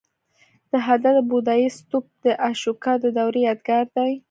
[0.71, 4.11] د هده د بودایي ستوپ د اشوکا د دورې یادګار دی